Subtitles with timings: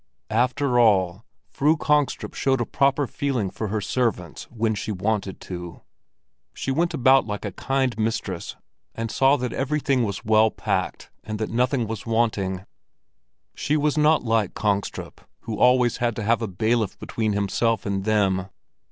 [0.31, 5.81] After all, Fru Kongstrup showed a proper feeling for her servants when she wanted to.
[6.55, 8.55] She went about like a kind mistress
[8.95, 12.65] and saw that everything was well packed and that nothing was wanting.
[13.53, 18.03] She was not like Kongstrup, who always had to have a bailiff between himself and
[18.03, 18.47] them.